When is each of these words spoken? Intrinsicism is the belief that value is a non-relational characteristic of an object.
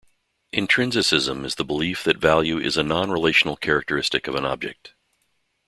Intrinsicism 0.51 1.45
is 1.45 1.53
the 1.53 1.63
belief 1.63 2.03
that 2.05 2.17
value 2.17 2.57
is 2.57 2.75
a 2.75 2.81
non-relational 2.81 3.55
characteristic 3.55 4.27
of 4.27 4.33
an 4.33 4.43
object. 4.45 4.95